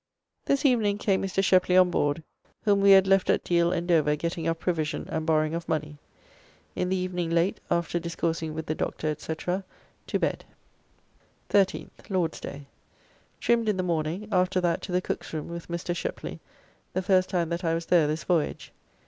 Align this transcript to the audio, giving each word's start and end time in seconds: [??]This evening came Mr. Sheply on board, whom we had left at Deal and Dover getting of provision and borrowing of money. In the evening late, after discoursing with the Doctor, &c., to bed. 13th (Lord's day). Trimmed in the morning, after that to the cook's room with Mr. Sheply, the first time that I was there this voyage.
[??]This 0.45 0.65
evening 0.65 0.97
came 0.97 1.21
Mr. 1.21 1.43
Sheply 1.43 1.79
on 1.79 1.91
board, 1.91 2.23
whom 2.63 2.81
we 2.81 2.89
had 2.89 3.05
left 3.05 3.29
at 3.29 3.43
Deal 3.43 3.71
and 3.71 3.87
Dover 3.87 4.15
getting 4.15 4.47
of 4.47 4.57
provision 4.57 5.05
and 5.09 5.27
borrowing 5.27 5.53
of 5.53 5.69
money. 5.69 5.99
In 6.75 6.89
the 6.89 6.95
evening 6.95 7.29
late, 7.29 7.59
after 7.69 7.99
discoursing 7.99 8.55
with 8.55 8.65
the 8.65 8.73
Doctor, 8.73 9.15
&c., 9.15 9.35
to 9.35 10.19
bed. 10.19 10.43
13th 11.51 12.09
(Lord's 12.09 12.39
day). 12.39 12.65
Trimmed 13.39 13.69
in 13.69 13.77
the 13.77 13.83
morning, 13.83 14.27
after 14.31 14.59
that 14.59 14.81
to 14.81 14.91
the 14.91 15.01
cook's 15.01 15.31
room 15.33 15.47
with 15.49 15.67
Mr. 15.67 15.95
Sheply, 15.95 16.39
the 16.93 17.03
first 17.03 17.29
time 17.29 17.49
that 17.49 17.63
I 17.63 17.75
was 17.75 17.85
there 17.85 18.07
this 18.07 18.23
voyage. 18.23 18.71